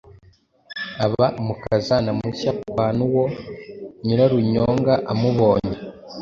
aba 1.05 1.25
umukazana 1.41 2.09
mushya 2.19 2.51
kwa 2.71 2.87
Nuwo. 2.97 3.25
Nyirarunyonga 4.05 4.93
amubonye, 5.11 5.75